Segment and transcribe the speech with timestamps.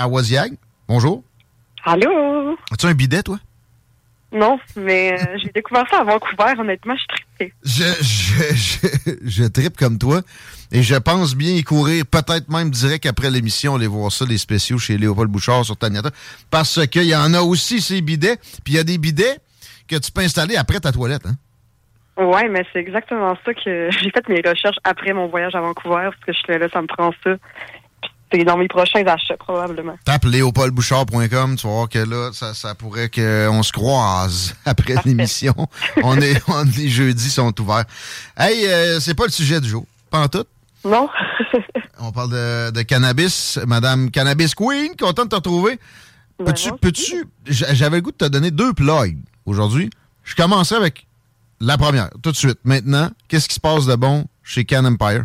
[0.00, 0.54] À Waziag,
[0.88, 1.22] bonjour.
[1.84, 2.56] Allô?
[2.72, 3.38] As-tu un bidet, toi?
[4.32, 6.58] Non, mais euh, j'ai découvert ça à Vancouver.
[6.58, 7.52] Honnêtement, je trippée.
[7.62, 10.22] Je, je, je, je trippe comme toi.
[10.72, 14.38] Et je pense bien y courir, peut-être même direct après l'émission, aller voir ça, les
[14.38, 16.08] spéciaux chez Léopold Bouchard sur Tagnata.
[16.50, 18.38] Parce qu'il y en a aussi, ces bidets.
[18.64, 19.36] Puis il y a des bidets
[19.86, 21.26] que tu peux installer après ta toilette.
[21.26, 21.36] Hein?
[22.16, 26.08] Ouais, mais c'est exactement ça que j'ai fait mes recherches après mon voyage à Vancouver.
[26.10, 27.36] Parce que je suis là, ça me prend ça.
[28.32, 29.96] C'est dans mes prochains achats, probablement.
[30.04, 35.54] Tape léopoldbouchard.com, tu vas voir que là, ça, ça pourrait qu'on se croise après l'émission.
[36.02, 37.84] on est, on, les jeudis sont ouverts.
[38.36, 39.84] Hey, euh, c'est pas le sujet du jour.
[40.10, 40.44] Pas en tout?
[40.84, 41.08] Non.
[41.98, 43.58] On parle de, de, cannabis.
[43.66, 45.78] Madame Cannabis Queen, content de te retrouver.
[46.42, 49.90] Peux-tu, peux-tu, j'avais le goût de te donner deux plugs aujourd'hui.
[50.24, 51.06] Je commencerai avec
[51.60, 52.58] la première, tout de suite.
[52.64, 55.24] Maintenant, qu'est-ce qui se passe de bon chez Can Empire?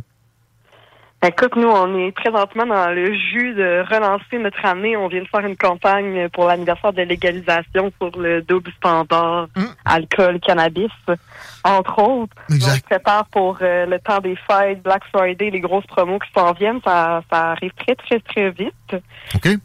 [1.28, 4.96] Écoute, nous, on est présentement dans le jus de relancer notre année.
[4.98, 9.64] On vient de faire une campagne pour l'anniversaire de légalisation sur le double standard Mmh.
[9.86, 10.92] alcool, cannabis,
[11.64, 12.34] entre autres.
[12.50, 12.72] Exact.
[12.72, 16.30] On se prépare pour euh, le temps des fêtes, Black Friday, les grosses promos qui
[16.36, 16.80] s'en viennent.
[16.84, 18.74] Ça, ça arrive très, très, très vite.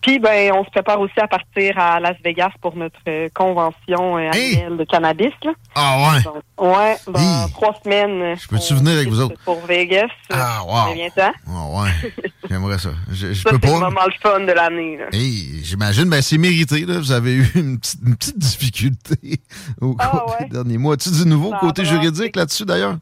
[0.01, 4.17] Puis, ben, on se prépare aussi à partir à Las Vegas pour notre euh, convention
[4.19, 4.57] euh, Hey!
[4.57, 5.33] annuelle de cannabis.
[5.45, 5.53] Là.
[5.75, 6.23] Ah ouais.
[6.23, 8.37] Donc, ouais, dans trois semaines.
[8.37, 9.41] Je peux-tu venir avec vous autres?
[9.45, 10.09] Pour Vegas.
[10.33, 10.95] Ah, wow.
[10.95, 11.33] Bien ça.
[11.53, 12.13] Ah ouais.
[12.51, 12.91] J'aimerais ça.
[13.11, 13.79] Je, je Ça, peux c'est pas.
[13.79, 14.99] vraiment le fun de l'année.
[15.13, 16.99] Hey, j'imagine, ben c'est mérité, là.
[16.99, 19.41] Vous avez eu une petite, une petite difficulté
[19.81, 20.45] au Ah, cours ouais.
[20.47, 20.95] des derniers mois.
[20.95, 22.97] As-tu du nouveau Ça côté a juridique là-dessus, d'ailleurs?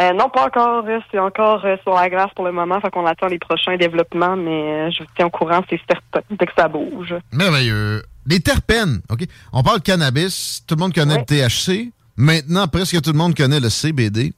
[0.00, 0.84] Euh, non, pas encore.
[0.88, 2.80] euh, C'est encore euh, sur la glace pour le moment.
[2.80, 4.50] Fait qu'on attend les prochains développements, mais
[4.88, 7.14] euh, je vous tiens au courant, c'est certain, dès que ça bouge.
[7.32, 8.02] Merveilleux.
[8.26, 9.24] Les terpènes, OK?
[9.52, 10.62] On parle de cannabis.
[10.66, 11.24] Tout le monde connaît Ouais.
[11.28, 11.90] le THC.
[12.16, 14.32] Maintenant, presque tout le monde connaît le CBD.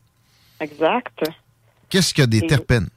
[0.60, 1.12] Exact.
[1.88, 2.88] Qu'est-ce que des Et- terpènes?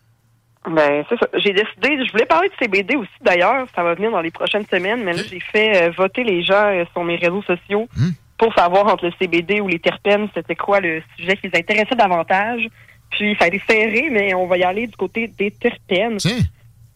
[0.67, 1.27] Ben, c'est ça.
[1.35, 4.65] J'ai décidé, je voulais parler de CBD aussi d'ailleurs, ça va venir dans les prochaines
[4.65, 8.09] semaines, mais là, j'ai fait euh, voter les gens euh, sur mes réseaux sociaux Hmm.
[8.37, 11.95] pour savoir entre le CBD ou les terpènes, c'était quoi le sujet qui les intéressait
[11.95, 12.67] davantage.
[13.11, 16.17] Puis, ça a été serré, mais on va y aller du côté des terpènes.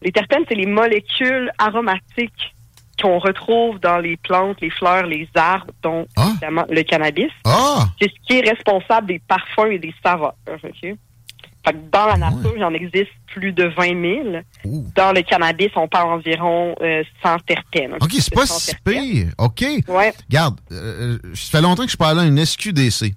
[0.02, 2.54] Les terpènes, c'est les molécules aromatiques
[3.00, 6.28] qu'on retrouve dans les plantes, les fleurs, les arbres, dont Ah.
[6.32, 7.30] évidemment le cannabis.
[7.46, 7.86] Ah!
[8.00, 10.34] C'est ce qui est responsable des parfums et des saveurs.
[11.64, 14.42] Fait que dans la nature, il en existe plus de 20 000.
[14.64, 14.86] Ouh.
[14.94, 17.94] Dans le cannabis, on parle environ euh, 100 terpènes.
[18.00, 19.28] OK, c'est pas 100 si pire.
[19.38, 19.64] OK.
[19.88, 20.14] Ouais.
[20.28, 23.14] Regarde, euh, euh, ça fait longtemps que je parlais à une SQDC.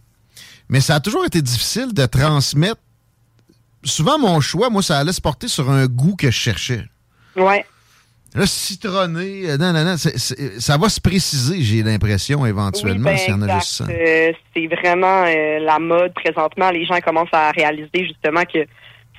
[0.69, 2.81] Mais ça a toujours été difficile de transmettre.
[3.85, 6.83] Souvent, mon choix, moi, ça allait se porter sur un goût que je cherchais.
[7.35, 7.65] Ouais.
[8.35, 13.09] Là, citronné, euh, non, non, non, c'est- c'est- ça va se préciser, j'ai l'impression, éventuellement,
[13.11, 13.85] Oui, ben, s'il y en a juste 100.
[13.89, 16.71] Euh, c'est vraiment euh, la mode présentement.
[16.71, 18.65] Les gens commencent à réaliser justement que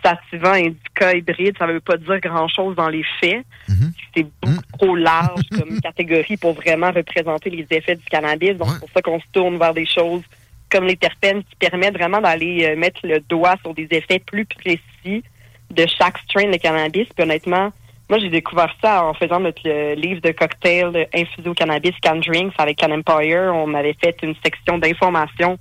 [0.05, 3.45] sativant, indica, hybride, ça veut pas dire grand-chose dans les faits.
[3.69, 3.93] Mhm.
[4.17, 8.55] C'est beaucoup trop large comme catégorie pour vraiment représenter les effets du cannabis.
[8.57, 8.75] Donc, Ouais.
[8.75, 10.23] c'est pour ça qu'on se tourne vers des choses
[10.71, 15.23] comme les terpènes qui permettent vraiment d'aller mettre le doigt sur des effets plus précis
[15.71, 17.07] de chaque strain de cannabis.
[17.15, 17.73] Puis honnêtement,
[18.11, 22.17] moi, j'ai découvert ça en faisant notre euh, livre de cocktail infusé au cannabis, Can
[22.17, 23.53] Drinks, avec Can Empire.
[23.55, 25.59] On avait fait une section d'information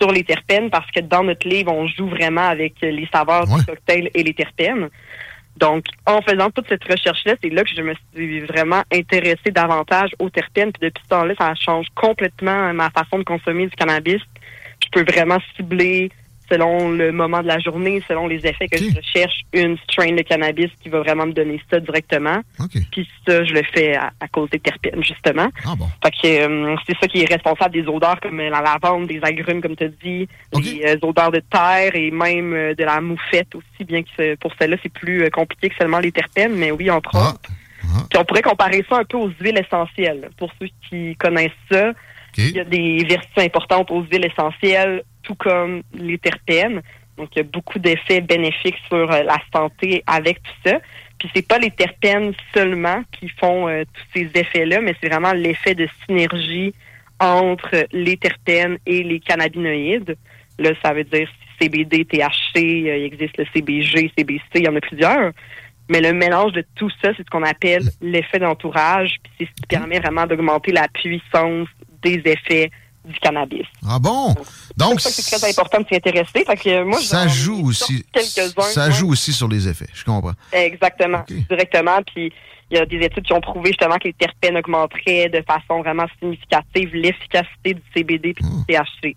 [0.00, 3.58] sur les terpènes parce que dans notre livre, on joue vraiment avec les saveurs Ouais.
[3.58, 4.88] du cocktail et les terpènes.
[5.56, 10.10] Donc, en faisant toute cette recherche-là, c'est là que je me suis vraiment intéressée davantage
[10.18, 10.72] aux terpènes.
[10.72, 14.22] Puis depuis ce temps-là, ça change complètement ma façon de consommer du cannabis.
[14.82, 16.10] Je peux vraiment cibler
[16.50, 20.22] selon le moment de la journée, selon les effets que je cherche, une strain de
[20.22, 22.40] cannabis qui va vraiment me donner ça directement.
[22.90, 25.48] Puis ça, je le fais à, cause des terpènes, justement.
[25.64, 25.86] Ah bon.
[26.02, 29.60] Fait que euh, c'est ça qui est responsable des odeurs comme la lavande, des agrumes,
[29.60, 33.54] comme tu as dit, des euh, odeurs de terre et même euh, de la moufette
[33.54, 37.10] aussi, bien que pour celle-là, c'est plus compliqué que seulement les terpènes, mais oui, entre
[37.14, 37.30] ah.
[37.30, 37.50] autres.
[37.82, 38.02] Ah.
[38.08, 40.30] Puis on pourrait comparer ça un peu aux huiles essentielles.
[40.36, 41.92] Pour ceux qui connaissent ça,
[42.36, 46.82] il y a des vertus importantes aux huiles essentielles, tout comme les terpènes.
[47.16, 50.78] Donc, il y a beaucoup d'effets bénéfiques sur euh, la santé avec tout ça.
[51.18, 55.32] Puis c'est pas les terpènes seulement qui font euh, tous ces effets-là, mais c'est vraiment
[55.32, 56.74] l'effet de synergie
[57.18, 60.16] entre les terpènes et les cannabinoïdes.
[60.58, 61.28] Là, ça veut dire
[61.60, 65.32] CBD, THC, euh, il existe le CBG, CBC, il y en a plusieurs.
[65.90, 69.16] Mais le mélange de tout ça, c'est ce qu'on appelle l'effet d'entourage.
[69.22, 71.68] Puis c'est ce qui permet vraiment d'augmenter la puissance
[72.02, 72.70] des effets
[73.04, 73.66] du cannabis.
[73.86, 74.34] Ah bon?
[74.76, 76.44] Donc, c'est très important de s'y intéresser.
[76.44, 78.04] Fait que moi, ça joue aussi.
[78.72, 80.34] Ça joue aussi sur les effets, je comprends.
[80.52, 82.00] Exactement, directement.
[82.02, 82.32] Puis
[82.70, 85.82] il y a des études qui ont prouvé justement que les terpènes augmenteraient de façon
[85.82, 88.84] vraiment significative l'efficacité du CBD et du ah.
[89.02, 89.16] THC.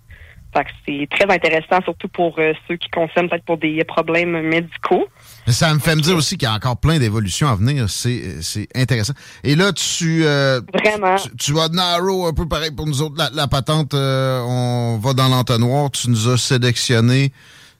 [0.53, 4.39] Fait que c'est très intéressant, surtout pour euh, ceux qui consomment peut-être pour des problèmes
[4.41, 5.07] médicaux.
[5.47, 7.89] Ça me fait me dire aussi qu'il y a encore plein d'évolutions à venir.
[7.89, 9.13] C'est intéressant.
[9.43, 11.15] Et là, tu, euh, Vraiment.
[11.39, 13.15] tu, vas narrow un peu pareil pour nous autres.
[13.33, 15.89] La, patente, euh, on va dans l'entonnoir.
[15.91, 17.31] Tu nous as sélectionné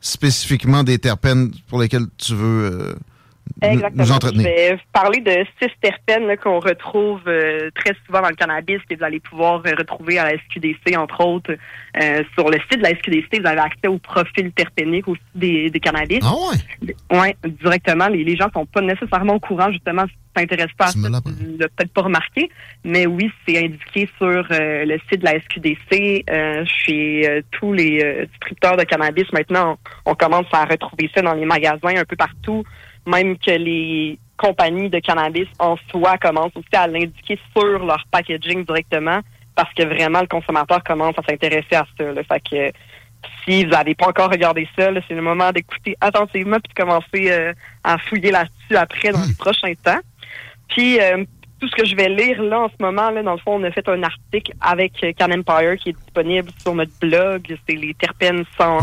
[0.02, 2.96] spécifiquement des terpènes pour lesquels tu veux
[3.62, 4.04] Exactement.
[4.04, 8.96] Je vais parler de six terpènes qu'on retrouve euh, très souvent dans le cannabis que
[8.96, 11.56] vous allez pouvoir euh, retrouver à la SQDC, entre autres.
[12.02, 15.70] Euh, sur le site de la SQDC, vous avez accès au profil terpénique aussi des,
[15.70, 16.20] des cannabis.
[16.24, 16.94] Ah ouais?
[17.12, 18.08] Oui, directement.
[18.08, 20.94] Les, les gens sont pas nécessairement au courant, justement, si ça t'intéresse pas à ça,
[20.94, 22.50] tu l'as peut-être pas remarqué.
[22.84, 26.66] Mais oui, c'est indiqué sur le site de la SQDC.
[26.66, 31.96] chez tous les distributeurs de cannabis, maintenant, on commence à retrouver ça dans les magasins
[31.96, 32.64] un peu partout
[33.06, 38.66] même que les compagnies de cannabis en soi commencent aussi à l'indiquer sur leur packaging
[38.66, 39.20] directement
[39.56, 42.12] parce que vraiment le consommateur commence à s'intéresser à ça.
[42.12, 42.24] Là.
[42.24, 42.72] Fait que
[43.44, 47.32] si vous n'avez pas encore regardé ça, c'est le moment d'écouter attentivement puis de commencer
[47.32, 47.54] euh,
[47.84, 50.00] à fouiller là-dessus après dans les prochains temps.
[50.70, 51.24] Puis euh,
[51.60, 53.64] tout ce que je vais lire là en ce moment, là, dans le fond, on
[53.64, 57.58] a fait un article avec Can Empire qui est disponible sur notre blog.
[57.68, 58.80] C'est les terpènes sans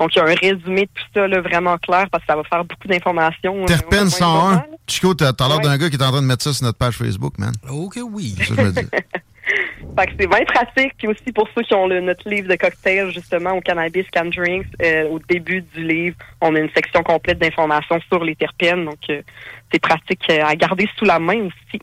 [0.00, 2.36] donc, il y a un résumé de tout ça là, vraiment clair parce que ça
[2.36, 3.62] va faire beaucoup d'informations.
[3.62, 4.64] Euh, Terpen 101.
[4.86, 6.96] Chico, t'as l'air d'un gars qui est en train de mettre ça sur notre page
[6.96, 7.52] Facebook, man.
[7.68, 8.34] Ok, oui.
[8.38, 8.80] C'est ça que je me dis.
[9.98, 10.94] fait que c'est bien pratique.
[10.96, 14.30] Puis aussi pour ceux qui ont le, notre livre de cocktail, justement, au Cannabis Can
[14.34, 18.86] Drinks, euh, au début du livre, on a une section complète d'informations sur les terpènes.
[18.86, 19.20] Donc, euh,
[19.70, 21.80] c'est pratique à garder sous la main aussi.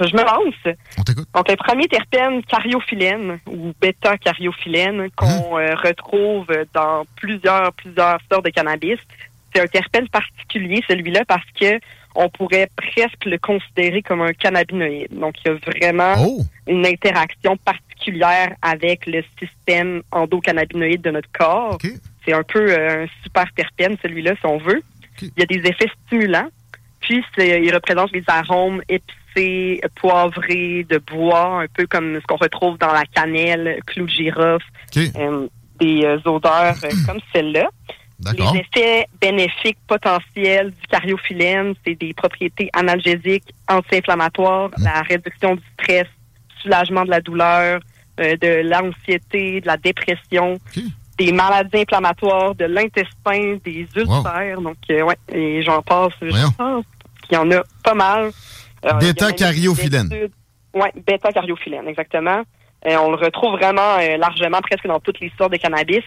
[0.00, 0.76] Je me lance.
[0.96, 1.28] On t'écoute.
[1.34, 5.60] Donc, le premier terpène cariophyllène ou bêta-cariophyllène qu'on hein?
[5.60, 8.98] euh, retrouve dans plusieurs, plusieurs sortes de cannabis.
[9.52, 11.80] C'est un terpène particulier, celui-là, parce que
[12.14, 15.18] on pourrait presque le considérer comme un cannabinoïde.
[15.18, 16.42] Donc, il y a vraiment oh!
[16.66, 21.78] une interaction particulière avec le système endocannabinoïde de notre corps.
[22.24, 24.82] C'est un peu euh, un super terpène, celui-là, si on veut.
[25.20, 26.48] Il y a des effets stimulants.
[27.00, 29.27] Puis, il représente les arômes épicés
[29.94, 34.64] poivré, de bois, un peu comme ce qu'on retrouve dans la cannelle, clou de girofle,
[34.96, 35.46] euh,
[35.78, 37.68] des euh, odeurs euh, comme celle-là.
[38.36, 44.84] Les effets bénéfiques potentiels du cariophyllène, c'est des propriétés analgésiques, anti-inflammatoires, mm.
[44.84, 46.06] la réduction du stress,
[46.62, 47.80] soulagement de la douleur,
[48.18, 50.58] de l'anxiété, de la dépression,
[51.16, 54.60] des maladies inflammatoires, de l'intestin, des ulcères.
[54.60, 56.12] Donc, ouais, et j'en passe.
[56.20, 56.84] Je pense
[57.22, 58.32] qu'il y en a pas mal.
[58.82, 60.10] Bêta-cariophyllène.
[60.74, 62.42] Oui, bêta-cariophyllène, exactement.
[62.86, 66.04] Euh, on le retrouve vraiment euh, largement presque dans toutes les sortes de cannabis,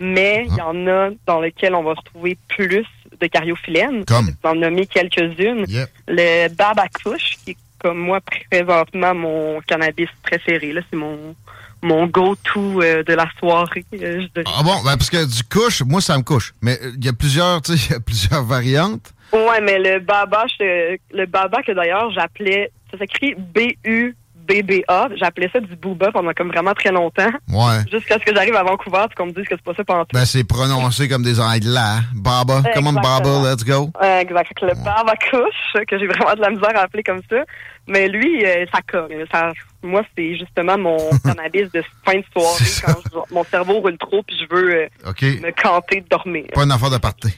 [0.00, 0.68] mais il y ah.
[0.68, 2.86] en a dans lesquels on va retrouver plus
[3.20, 4.04] de cariophyllène.
[4.04, 4.30] Comme?
[4.42, 5.66] J'en nommer quelques-unes.
[6.08, 8.20] Le babacouche, qui est comme moi
[8.50, 10.72] présentement mon cannabis préféré.
[10.72, 11.34] Là, c'est mon
[11.82, 13.84] mon go-to euh, de la soirée.
[13.92, 16.54] ah bon, ben, parce que du couche, moi ça me couche.
[16.62, 19.12] Mais il y a plusieurs, tu sais, il y a plusieurs variantes.
[19.32, 24.16] Ouais, mais le baba, le baba que d'ailleurs j'appelais, ça s'écrit B-U.
[24.46, 27.30] BBA, j'appelais ça du booba pendant comme vraiment très longtemps.
[27.48, 27.82] Ouais.
[27.90, 30.04] Jusqu'à ce que j'arrive à Vancouver et qu'on me dise que c'est pas ça pendant
[30.04, 30.14] tout.
[30.14, 31.98] Ben, c'est prononcé comme des anglais.
[32.14, 32.62] Baba.
[32.74, 33.90] Come on, Baba, let's go.
[34.00, 34.60] exact.
[34.62, 37.38] Le baba couche, que j'ai vraiment de la misère à appeler comme ça.
[37.88, 39.26] Mais lui, euh, ça colle.
[39.32, 39.52] Ça,
[39.82, 44.36] moi, c'est justement mon cannabis de fin de soirée quand mon cerveau roule trop puis
[44.38, 44.86] je veux euh,
[45.42, 46.46] me canter de dormir.
[46.54, 47.30] Pas une affaire de partir.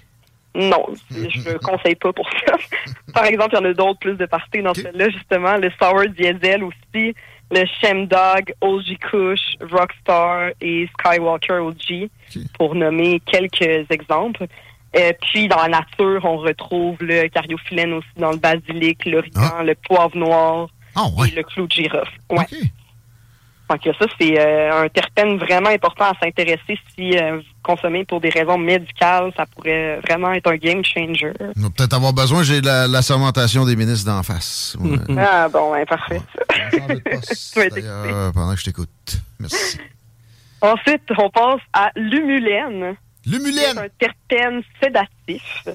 [0.55, 2.57] Non, je ne conseille pas pour ça.
[3.15, 5.57] Par exemple, il y en a d'autres plus de parties dans celle-là, justement.
[5.57, 7.15] Le Sour Diesel aussi,
[7.51, 12.09] le Shemdog, OG Kush, Rockstar et Skywalker OG,
[12.59, 14.47] pour nommer quelques exemples.
[14.97, 19.63] Euh, puis, dans la nature, on retrouve le cariophyllène aussi dans le basilic, l'origan, ah.
[19.63, 22.19] le poivre noir ah, et le clou de girofle.
[22.31, 22.47] Ouais.
[23.69, 28.21] Donc ça, c'est euh, un terpène vraiment important à s'intéresser si euh, vous consommez pour
[28.21, 29.31] des raisons médicales.
[29.37, 31.33] Ça pourrait vraiment être un game changer.
[31.57, 34.77] On va peut-être avoir besoin, j'ai la, la sermentation des ministres d'en face.
[35.19, 36.23] ah bon, ben, parfait.
[38.35, 38.89] pendant que je t'écoute.
[39.39, 39.79] Merci.
[40.63, 42.97] Ensuite, on passe à l'humulène.
[43.27, 43.75] L'humulène?
[43.75, 45.69] C'est un terpène sédatif.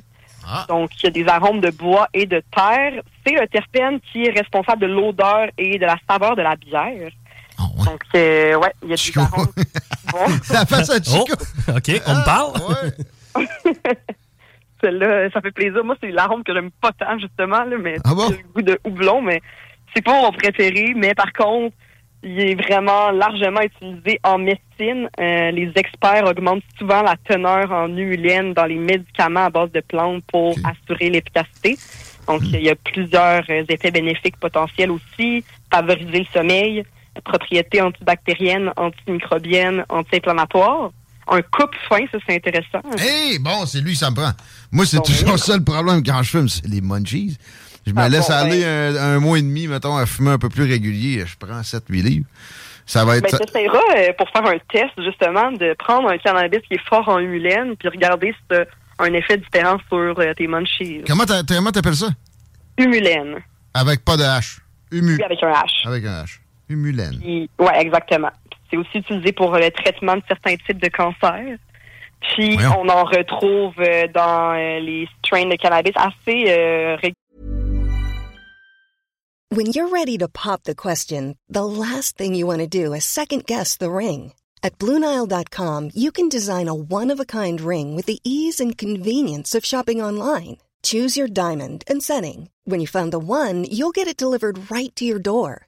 [0.45, 0.65] Ah.
[0.67, 3.01] Donc, il y a des arômes de bois et de terre.
[3.25, 7.11] C'est un terpène qui est responsable de l'odeur et de la saveur de la bière.
[7.57, 7.85] Ah, ouais.
[7.85, 9.47] Donc, euh, ouais, il y a des arômes.
[10.11, 10.25] bon.
[10.53, 11.33] La face à Chico.
[11.67, 12.53] Oh, OK, on me parle.
[12.55, 13.45] Ah, ouais.
[14.81, 15.83] Celle-là, ça fait plaisir.
[15.83, 18.29] Moi, c'est l'arôme que j'aime pas tant, justement, là, mais ah bon?
[18.29, 19.41] le goût de houblon, mais
[19.95, 20.93] c'est pas mon préféré.
[20.95, 21.73] Mais par contre,
[22.23, 25.09] il est vraiment largement utilisé en médecine.
[25.19, 29.81] Euh, les experts augmentent souvent la teneur en humulène dans les médicaments à base de
[29.81, 31.77] plantes pour assurer l'efficacité.
[32.27, 32.53] Donc, hmm.
[32.53, 35.43] il y a plusieurs euh, effets bénéfiques potentiels aussi.
[35.71, 36.83] Favoriser le sommeil,
[37.21, 40.91] propriétés antibactériennes, antimicrobiennes, anti-inflammatoires.
[41.27, 42.81] Un coupe-fin, ça, c'est intéressant.
[42.97, 44.31] Hé, bon, c'est lui, ça me prend.
[44.71, 47.37] Moi, c'est toujours ça le problème quand je fume, c'est les munchies.
[47.85, 48.97] Je me ah, laisse aller ben.
[48.97, 51.23] un, mois et demi, mettons, à fumer un peu plus régulier.
[51.25, 52.25] Je prends 7-8 livres.
[52.85, 53.31] Ça va être.
[53.31, 57.07] Ben, essaieras, euh, pour faire un test, justement, de prendre un cannabis qui est fort
[57.07, 58.65] en humulène, puis regarder si tu as
[58.99, 61.01] un effet différent sur euh, tes munchies.
[61.07, 62.09] Comment t'appelles ça?
[62.77, 63.37] Humulène.
[63.73, 64.59] Avec pas de H.
[64.91, 65.15] Humu.
[65.15, 65.87] Oui, avec un H.
[65.87, 66.39] Avec un H.
[66.69, 67.19] Humulène.
[67.23, 68.31] Oui, exactement.
[68.69, 71.57] C'est aussi utilisé pour le traitement de certains types de cancers.
[72.21, 77.13] Puis on en retrouve euh, dans euh, les strains de cannabis assez euh, régulièrement.
[79.51, 83.05] When you're ready to pop the question, the last thing you want to do is
[83.05, 84.33] second guess the ring.
[84.63, 90.01] At Bluenile.com, you can design a one-of-a-kind ring with the ease and convenience of shopping
[90.01, 90.57] online.
[90.81, 92.49] Choose your diamond and setting.
[92.63, 95.67] When you find the one, you'll get it delivered right to your door.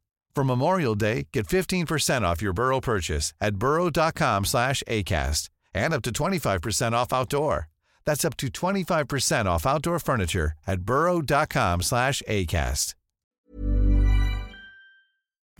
[0.33, 6.01] For Memorial Day, get 15% off your Burrow purchase at burrow.com slash ACAST and up
[6.03, 7.67] to 25% off outdoor.
[8.05, 12.95] That's up to 25% off outdoor furniture at burrow.com slash ACAST.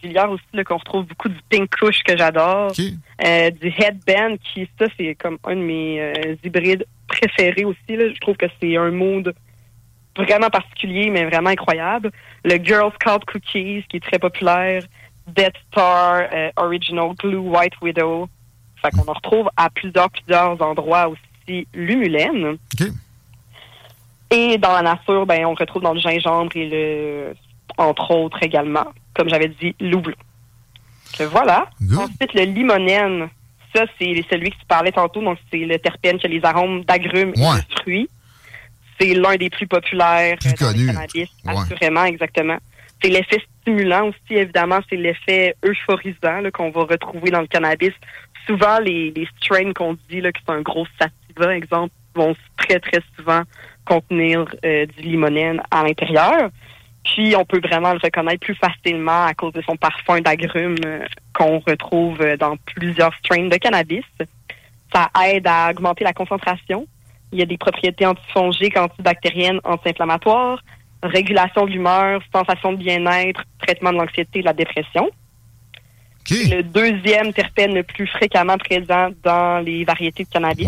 [0.04, 2.72] aussi, qu'on retrouve beaucoup du pink couche que j'adore.
[3.24, 7.96] Euh, du headband, qui, ça, c'est comme un de mes euh, hybrides préférés aussi.
[7.96, 8.10] Là.
[8.14, 9.34] Je trouve que c'est un mood
[10.24, 12.12] vraiment particulier, mais vraiment incroyable.
[12.44, 14.84] Le Girl Scout Cookies, qui est très populaire.
[15.28, 18.28] Death Star, euh, Original Glue White Widow.
[18.82, 22.58] Fait qu'on en retrouve à plusieurs, plusieurs endroits aussi l'humulène.
[24.32, 27.36] Et dans la nature, ben, on retrouve dans le gingembre et le,
[27.78, 30.16] entre autres également, comme j'avais dit, l'oublon.
[31.32, 31.68] Voilà.
[31.98, 33.30] Ensuite, le limonène.
[33.76, 35.22] Ça, c'est celui que tu parlais tantôt.
[35.22, 38.10] Donc, c'est le terpène qui a les arômes d'agrumes et de fruits.
[39.00, 42.58] C'est l'un des plus populaires plus dans le cannabis, assurément, exactement.
[43.02, 44.80] C'est l'effet stimulant aussi, évidemment.
[44.90, 47.94] C'est l'effet euphorisant qu'on va retrouver dans le cannabis.
[48.46, 53.02] Souvent, les, strains qu'on dit là, que c'est un gros sativa, exemple, vont très, très
[53.16, 53.42] souvent
[53.86, 56.50] contenir euh, du limonène à l'intérieur.
[57.04, 61.06] Puis, on peut vraiment le reconnaître plus facilement à cause de son parfum d'agrumes euh,
[61.34, 64.06] qu'on retrouve euh, dans plusieurs strains de cannabis.
[64.94, 66.86] Ça aide à augmenter la concentration.
[67.32, 70.62] Il y a des propriétés antifongiques, antibactériennes, anti-inflammatoires,
[71.04, 75.10] régulation de l'humeur, sensation de bien-être, traitement de l'anxiété et de la dépression.
[76.30, 80.68] Le deuxième terpène le plus fréquemment présent dans les variétés de cannabis.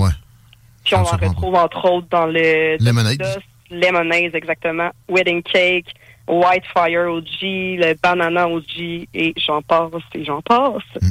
[0.84, 3.24] Puis on en retrouve entre autres dans le lemonade.
[3.70, 4.92] Lemonade, exactement.
[5.08, 5.94] Wedding cake,
[6.28, 10.84] Whitefire OG, le Banana OG, et j'en passe et j'en passe.
[11.02, 11.10] Mm.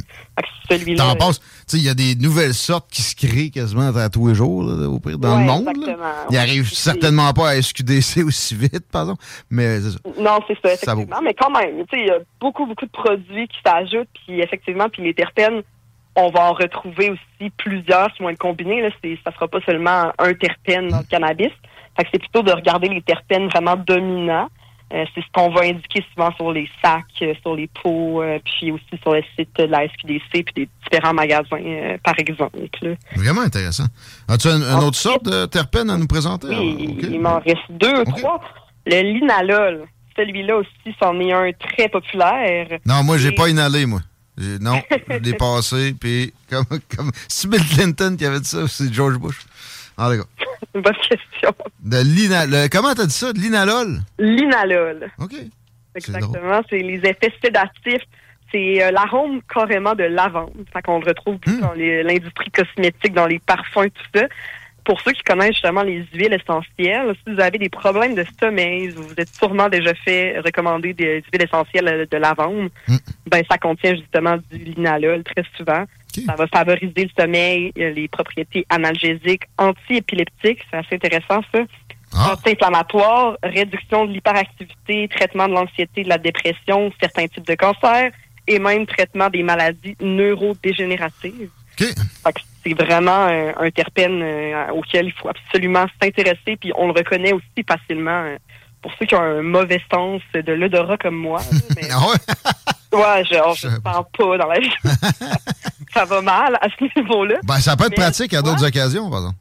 [0.69, 1.03] Celui-là.
[1.03, 1.39] T'en passes.
[1.39, 4.35] Tu sais, il y a des nouvelles sortes qui se créent quasiment à tous les
[4.35, 5.69] jours, là, au pire, dans le monde.
[6.29, 9.15] Ils n'arrivent certainement pas à SQDC aussi vite, pardon.
[9.51, 9.79] Mais
[10.17, 11.21] Non, c'est ça, effectivement.
[11.21, 14.41] mais quand même, tu sais, il y a beaucoup, beaucoup de produits qui s'ajoutent, puis
[14.41, 15.61] effectivement, puis les terpènes
[16.15, 18.81] on va en retrouver aussi plusieurs qui vont être combinés.
[18.81, 21.51] Là, c'est, ça sera pas seulement un terpène dans le cannabis.
[21.97, 24.49] Fait que c'est plutôt de regarder les terpènes vraiment dominants.
[24.93, 28.37] Euh, c'est ce qu'on va indiquer souvent sur les sacs, euh, sur les pots, euh,
[28.45, 32.59] puis aussi sur le site de la SQDC, puis des différents magasins, par exemple.
[33.15, 33.85] Vraiment intéressant.
[34.27, 36.47] As-tu une, autre sorte de terpène à nous présenter?
[36.49, 38.39] Oui, il m'en reste deux, trois.
[38.85, 42.67] Le linalol, celui-là aussi, c'en est un très populaire.
[42.85, 44.01] Non, moi, j'ai pas inhalé, moi.
[44.59, 47.11] Non, je l'ai passé, puis comme, comme
[47.45, 49.39] Bill Clinton qui avait dit ça, c'est George Bush.
[49.97, 50.27] Ah, d'accord.
[50.75, 51.51] Une bonne question.
[51.81, 53.33] De l'ina, le, comment t'as dit ça?
[53.33, 53.99] De l'inalol?
[54.17, 55.11] L'inalol.
[55.19, 55.35] OK.
[55.95, 56.61] Exactement.
[56.69, 58.03] C'est les effets sédatifs.
[58.51, 60.53] C'est euh, l'arôme carrément de lavande.
[60.71, 61.59] Fait qu'on le retrouve hmm.
[61.59, 64.27] dans l'industrie cosmétique, dans les parfums, tout ça
[64.83, 68.89] pour ceux qui connaissent justement les huiles essentielles, si vous avez des problèmes de sommeil,
[68.89, 72.97] vous vous êtes sûrement déjà fait recommander des huiles essentielles de lavande, mm.
[73.27, 75.85] ben ça contient justement du linalol très souvent.
[76.27, 81.59] Ça va favoriser le sommeil, les propriétés analgésiques, anti-épileptiques, c'est assez intéressant ça.
[82.15, 82.33] Ah.
[82.33, 88.11] Anti-inflammatoire, réduction de l'hyperactivité, traitement de l'anxiété, de la dépression, certains types de cancers
[88.47, 91.49] et même traitement des maladies neurodégénératives.
[92.65, 97.65] C'est vraiment un, terpène euh, auquel il faut absolument s'intéresser, puis on le reconnaît aussi
[97.67, 98.37] facilement euh,
[98.81, 101.41] pour ceux qui ont un mauvais sens de l'odorat comme moi.
[102.95, 103.25] Ah ouais?
[103.25, 104.71] genre, je ne sens pas dans la vie.
[105.93, 107.35] ça va mal à ce niveau-là.
[107.43, 109.37] Ben, ça peut être pratique à d'autres occasions, par exemple.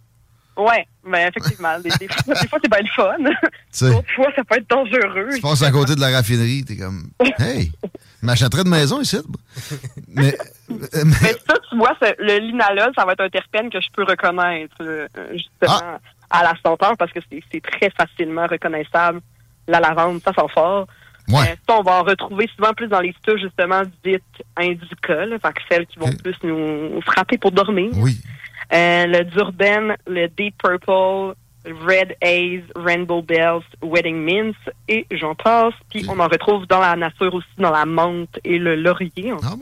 [0.57, 1.79] Oui, mais effectivement.
[1.81, 3.17] Des, fois, c'est bien le fun.
[3.91, 5.31] D'autres fois, ça peut être dangereux.
[5.35, 7.73] Tu passes à côté de la raffinerie, t'es comme, hey,
[8.21, 9.19] m'achèterais de maison ici?
[10.09, 10.37] mais,
[10.69, 11.13] mais...
[11.15, 15.09] ça, tu vois, le linalol, ça va être un terpène que je peux reconnaître, euh,
[15.33, 16.01] justement, ah.
[16.31, 19.21] à la senteur, parce que c'est très facilement reconnaissable.
[19.69, 20.87] La lavande, ça sent fort.
[21.29, 21.53] Ouais.
[21.53, 24.23] Euh, ça, on va en retrouver souvent plus dans les stures, justement, dites
[24.57, 27.91] indicoles, fait celles qui vont plus nous frapper pour dormir.
[27.95, 28.19] Oui.
[28.73, 35.75] Euh, le Durban, le Deep Purple, Red Haze, Rainbow Bells, Wedding Mints et j'en passe.
[35.91, 39.33] Puis on en retrouve dans la nature aussi, dans la menthe et le laurier.
[39.43, 39.55] Ah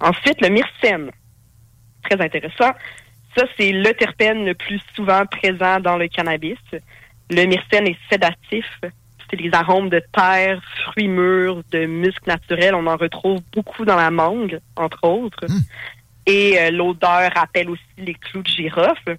[0.00, 1.10] Ensuite, le myrcène.
[2.02, 2.72] Très intéressant.
[3.36, 6.58] Ça, c'est le terpène le plus souvent présent dans le cannabis.
[7.30, 8.66] Le myrcène est sédatif.
[9.28, 12.74] C'est les arômes de terre, fruits mûrs, de muscles naturels.
[12.74, 15.46] On en retrouve beaucoup dans la mangue, entre autres.
[15.48, 15.60] Hmm.
[16.26, 19.16] Et euh, l'odeur rappelle aussi les clous de girofle.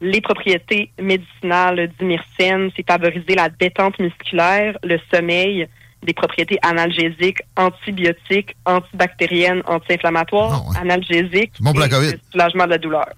[0.00, 5.66] Les propriétés médicinales du myrcène, c'est favoriser la détente musculaire, le sommeil,
[6.02, 13.08] des propriétés analgésiques, antibiotiques, antibactériennes, anti-inflammatoires, ah analgésiques, bon et soulagement de la douleur.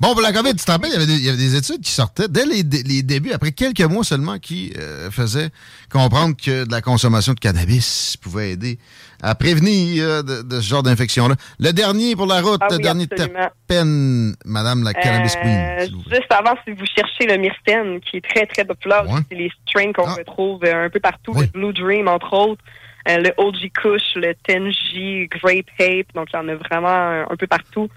[0.00, 1.56] Bon, pour la COVID, tu te rappelles, il y avait des, il y avait des
[1.56, 5.50] études qui sortaient dès les, les débuts, après quelques mois seulement, qui euh, faisaient
[5.90, 8.78] comprendre que de la consommation de cannabis pouvait aider
[9.22, 11.36] à prévenir euh, de, ce genre d'infection-là.
[11.60, 13.06] Le dernier pour la route, ah le dernier
[14.44, 15.56] Madame la Cannabis Queen.
[15.56, 19.50] Euh, juste avant, si vous cherchez le myrcène, qui est très, très populaire, c'est les
[19.66, 20.14] strains qu'on ah.
[20.14, 22.62] retrouve un peu partout, le Blue Dream, entre autres.
[23.06, 27.46] Le OG Kush, le Tenji, Grape Ape, donc il y en a vraiment un peu
[27.46, 27.88] partout.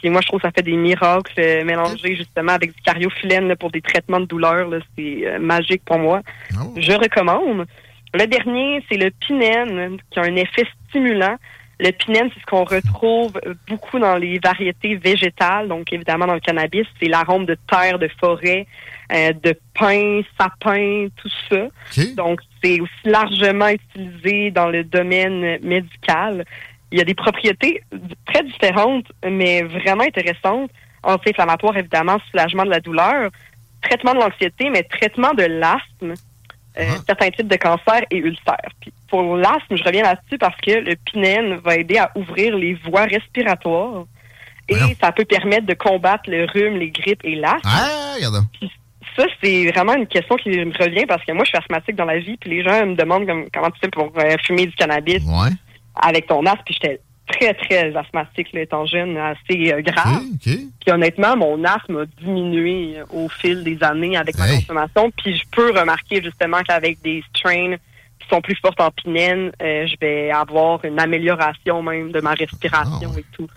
[0.00, 3.54] Puis moi, je trouve que ça fait des miracles euh, mélangés justement avec du cariophyllène
[3.56, 4.68] pour des traitements de douleur.
[4.96, 6.20] C'est euh, magique pour moi.
[6.54, 6.74] Oh.
[6.76, 7.66] Je recommande.
[8.14, 11.36] Le dernier, c'est le pinène, qui a un effet stimulant.
[11.78, 13.32] Le pinène, c'est ce qu'on retrouve
[13.68, 15.68] beaucoup dans les variétés végétales.
[15.68, 18.66] Donc, évidemment, dans le cannabis, c'est l'arôme de terre, de forêt,
[19.12, 21.66] euh, de pin, sapin, tout ça.
[22.16, 26.44] Donc, c'est aussi largement utilisé dans le domaine médical
[26.90, 27.82] il y a des propriétés
[28.26, 30.70] très différentes, mais vraiment intéressantes.
[31.02, 33.30] Anti-inflammatoire, évidemment, soulagement de la douleur,
[33.82, 36.14] traitement de l'anxiété, mais traitement de l'asthme,
[36.78, 36.96] euh, ah.
[37.06, 38.70] certains types de cancers et ulcères.
[38.80, 42.74] Puis pour l'asthme, je reviens là-dessus parce que le pinène va aider à ouvrir les
[42.74, 44.04] voies respiratoires
[44.68, 47.60] et ça peut permettre de combattre le rhume, les grippes et l'asthme.
[47.64, 48.16] Ah,
[49.16, 52.04] ça, c'est vraiment une question qui me revient parce que moi, je suis asthmatique dans
[52.04, 55.22] la vie, puis les gens me demandent comment tu fais pour euh, fumer du cannabis.
[55.24, 55.52] Ouais
[55.96, 60.22] avec ton asthme, puis j'étais très, très asthmatique, là, étant jeune, assez euh, grave.
[60.40, 65.10] Puis honnêtement, mon asthme a diminué euh, au fil des années avec ma consommation.
[65.22, 67.74] Puis je peux remarquer justement qu'avec des strains
[68.20, 72.32] qui sont plus fortes en pinène, euh, je vais avoir une amélioration même de ma
[72.32, 73.48] respiration ah, et tout.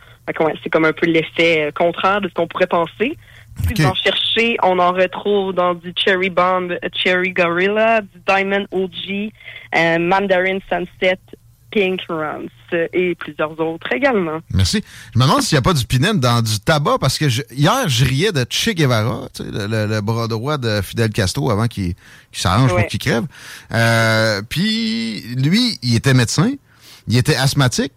[0.63, 3.17] c'est comme un peu l'effet contraire de ce qu'on pourrait penser.
[3.75, 9.31] Puis en chercher, on en retrouve dans du Cherry Bomb, Cherry Gorilla, du Diamond OG,
[9.99, 11.19] Mandarin Sunset,
[11.71, 12.47] Pink Runs
[12.93, 14.39] et plusieurs autres également.
[14.53, 14.83] Merci.
[15.13, 17.87] Je me demande s'il n'y a pas du pinène dans du tabac, parce que hier,
[17.87, 21.95] je riais de Che Guevara, le, bras droit de Fidel Castro avant qu'il
[22.31, 23.25] s'arrange pour qu'il crève.
[23.71, 26.51] Euh, puis, lui, il était médecin,
[27.07, 27.93] il était asthmatique,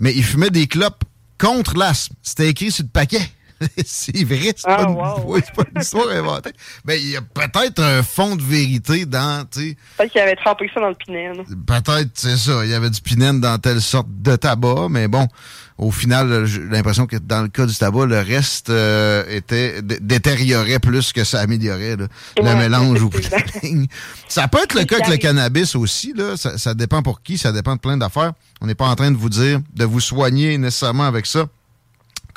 [0.00, 1.04] mais il fumait des clopes
[1.38, 2.14] contre l'asthme.
[2.22, 3.30] C'était écrit sur le paquet.
[3.84, 4.86] c'est vrai, c'est ah,
[5.56, 6.52] pas, une histoire inventée.
[6.84, 9.44] Mais il y a peut-être un fond de vérité dans.
[9.46, 11.44] Peut-être qu'il avait trempé ça dans le pinène.
[11.66, 12.64] Peut-être, c'est ça.
[12.64, 15.26] Il y avait du pinène dans telle sorte de tabac, mais bon,
[15.76, 20.78] au final, j'ai l'impression que dans le cas du tabac, le reste euh, était détériorait
[20.78, 23.00] plus que ça améliorait le mélange
[23.62, 23.86] ligne.
[24.28, 26.12] Ça peut être le cas avec le cannabis aussi.
[26.14, 26.36] Là.
[26.36, 28.32] Ça, ça dépend pour qui, ça dépend de plein d'affaires.
[28.60, 31.46] On n'est pas en train de vous dire de vous soigner nécessairement avec ça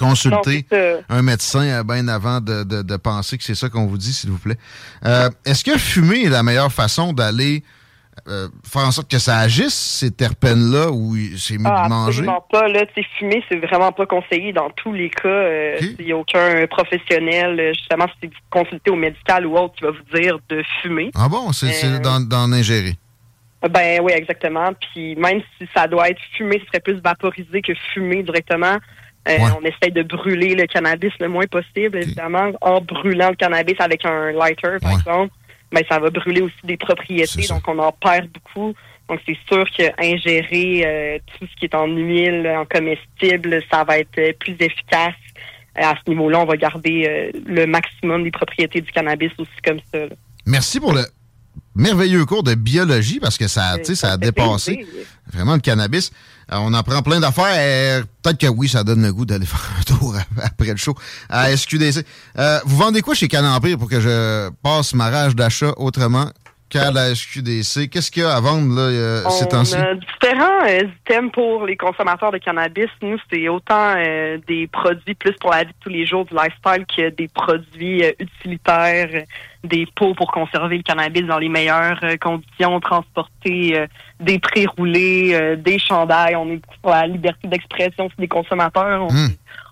[0.02, 0.66] consulter
[1.10, 4.58] un médecin bien avant de, penser que c'est ça qu'on vous dit, s'il vous plaît.
[5.06, 7.64] Euh, est-ce que fumer est la meilleure façon d'aller
[8.28, 12.20] euh, faire en sorte que ça agisse, ces terpènes-là, ou c'est mieux ah, de manger?
[12.20, 12.68] Absolument pas.
[12.68, 12.86] Là,
[13.18, 15.28] fumer, c'est vraiment pas conseillé dans tous les cas.
[15.28, 19.84] Euh, il n'y a aucun professionnel, justement, si vous consultez au médical ou autre, qui
[19.84, 21.12] va vous dire de fumer.
[21.16, 21.52] Ah bon?
[21.52, 22.96] C'est d'en ingérer?
[23.70, 24.72] Ben oui, exactement.
[24.74, 28.78] Puis même si ça doit être fumé, ce serait plus vaporisé que fumé directement.
[29.28, 32.52] Euh, on essaie de brûler le cannabis le moins possible, évidemment.
[32.62, 35.34] En brûlant le cannabis avec un lighter, par exemple,
[35.72, 38.74] ben, ça va brûler aussi des propriétés, donc on en perd beaucoup.
[39.08, 44.00] Donc c'est sûr qu'ingérer euh, tout ce qui est en huile, en comestible, ça va
[44.00, 45.14] être plus efficace.
[45.78, 49.80] Euh, à ce niveau-là, on va garder le maximum des propriétés du cannabis aussi comme
[49.94, 50.00] ça.
[50.46, 51.04] Merci pour le
[51.76, 54.86] merveilleux cours de biologie parce que ça, ça a dépassé
[55.32, 56.12] vraiment le cannabis.
[56.52, 58.04] Euh, on en prend plein d'affaires.
[58.22, 60.96] Peut-être que oui, ça donne le goût d'aller faire un tour après le show
[61.30, 62.06] à SQDC.
[62.38, 66.26] Euh, vous vendez quoi chez Canampire pour que je passe ma rage d'achat autrement
[66.70, 67.90] qu'à la SQDC?
[67.90, 69.76] Qu'est-ce qu'il y a à vendre là, euh, ces temps-ci?
[69.76, 72.90] On a différents items pour les consommateurs de cannabis.
[73.02, 73.96] Nous, c'est autant
[74.48, 78.04] des produits plus pour la vie de tous les jours, du lifestyle, que des produits
[78.20, 79.26] utilitaires
[79.64, 83.88] des pots pour conserver le cannabis dans les meilleures euh, conditions, transporter euh,
[84.20, 86.36] des pré-roulés, euh, des chandails.
[86.36, 89.08] On est pour la liberté d'expression des consommateurs.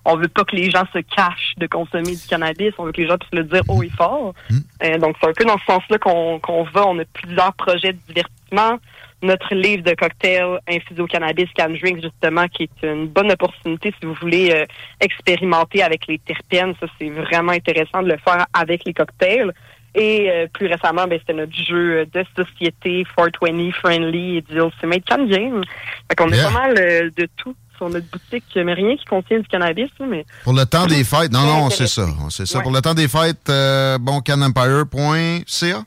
[0.05, 0.21] On, hmm.
[0.21, 2.73] veut pas que les gens se cachent de consommer du cannabis.
[2.77, 4.33] On veut que les gens puissent le dire haut et fort.
[4.49, 4.97] Hmm.
[4.99, 6.85] donc, c'est un peu dans ce sens-là qu'on qu'on va.
[6.87, 8.77] On a plusieurs projets de divertissement.
[9.21, 13.93] Notre livre de cocktail infusé au cannabis Can Drink, justement, qui est une bonne opportunité
[13.99, 14.63] si vous voulez
[15.01, 16.73] expérimenter avec les terpènes.
[16.79, 19.51] Ça, c'est vraiment intéressant de le faire avec les cocktails.
[19.95, 25.03] Et euh, plus récemment, ben, c'était notre jeu de société 420 Friendly et du Ultimate
[25.07, 25.63] Can Game.
[26.09, 29.39] Fait qu'on a pas mal euh, de tout sur notre boutique, mais rien qui contient
[29.39, 29.89] du cannabis.
[29.99, 30.25] Mais...
[30.43, 32.07] Pour le temps des fêtes, non, non, c'est ça.
[32.29, 32.61] C'est ça.
[32.61, 35.83] Pour le temps des fêtes, euh, boncanempire.ca.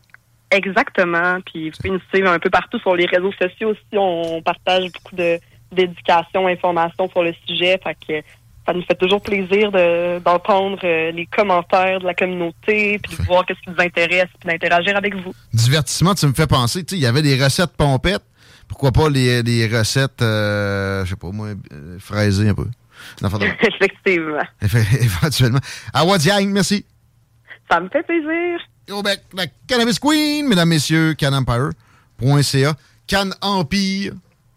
[0.51, 1.39] Exactement.
[1.47, 3.99] Puis vous pouvez nous suivre un peu partout sur les réseaux sociaux aussi.
[3.99, 5.39] On partage beaucoup de
[5.73, 7.81] d'éducation, d'informations sur le sujet.
[7.83, 8.27] Fait que
[8.67, 9.73] ça nous fait toujours plaisir
[10.21, 14.49] d'entendre euh, les commentaires de la communauté, puis de voir ce qui vous intéresse, puis
[14.49, 15.35] d'interagir avec vous.
[15.53, 18.25] Divertissement, tu me fais penser, tu sais, il y avait des recettes pompettes.
[18.69, 22.67] Pourquoi pas les, les recettes, euh, je sais pas moi, euh, fraisées un peu.
[23.23, 24.43] Effectivement.
[24.63, 25.61] Éventuellement.
[25.93, 26.85] À Wadiang, merci.
[27.71, 28.61] Ça me fait plaisir.
[28.91, 32.75] Au bec, la Cannabis Queen, mesdames, messieurs, canempire.ca,
[33.09, 34.13] Can Empire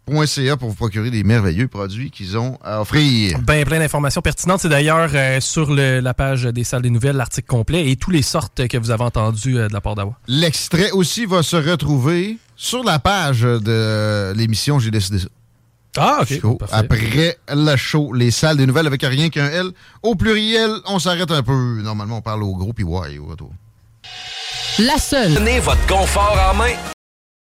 [0.07, 3.39] .ca pour vous procurer des merveilleux produits qu'ils ont à offrir.
[3.39, 4.61] Ben, plein d'informations pertinentes.
[4.61, 8.21] C'est d'ailleurs euh, sur la page des salles des nouvelles, l'article complet et tous les
[8.21, 10.13] sortes que vous avez entendues euh, de la part d'Awa.
[10.27, 15.27] L'extrait aussi va se retrouver sur la page de l'émission J'ai décidé ça.
[15.97, 16.59] Ah, OK.
[16.71, 19.67] Après le show, les salles des nouvelles avec rien qu'un L.
[20.03, 21.81] Au pluriel, on s'arrête un peu.
[21.81, 23.51] Normalement, on parle au gros, puis ouais, au retour.
[24.79, 25.33] La seule.
[25.35, 26.73] Tenez votre confort en main